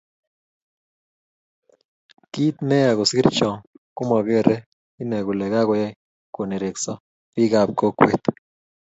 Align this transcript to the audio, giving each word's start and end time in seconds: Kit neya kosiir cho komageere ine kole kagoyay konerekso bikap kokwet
Kit 2.31 2.55
neya 2.67 2.91
kosiir 2.97 3.27
cho 3.37 3.49
komageere 3.97 4.55
ine 5.01 5.17
kole 5.25 5.45
kagoyay 5.53 5.93
konerekso 6.35 6.93
bikap 7.33 7.69
kokwet 7.79 8.21